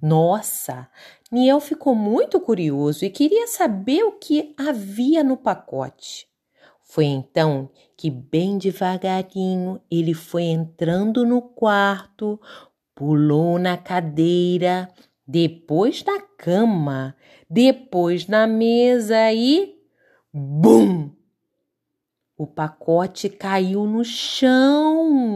Nossa! 0.00 0.88
Niel 1.30 1.60
ficou 1.60 1.94
muito 1.94 2.40
curioso 2.40 3.04
e 3.04 3.10
queria 3.10 3.46
saber 3.46 4.04
o 4.04 4.12
que 4.12 4.54
havia 4.56 5.24
no 5.24 5.36
pacote. 5.36 6.28
Foi 6.82 7.04
então 7.04 7.68
que, 7.96 8.10
bem 8.10 8.58
devagarinho, 8.58 9.80
ele 9.90 10.14
foi 10.14 10.44
entrando 10.44 11.26
no 11.26 11.42
quarto, 11.42 12.40
pulou 12.94 13.58
na 13.58 13.76
cadeira, 13.76 14.88
depois 15.26 16.04
na 16.04 16.20
cama, 16.20 17.16
depois 17.50 18.28
na 18.28 18.46
mesa 18.46 19.32
e. 19.32 19.74
BUM! 20.32 21.10
O 22.38 22.46
pacote 22.46 23.28
caiu 23.28 23.84
no 23.84 24.04
chão. 24.04 25.35